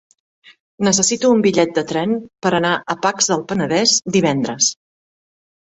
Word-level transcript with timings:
Necessito 0.87 1.29
un 1.33 1.43
bitllet 1.47 1.75
de 1.75 1.83
tren 1.93 2.15
per 2.45 2.53
anar 2.61 2.71
a 2.95 2.97
Pacs 3.05 3.29
del 3.33 3.47
Penedès 3.53 3.95
divendres. 4.17 4.73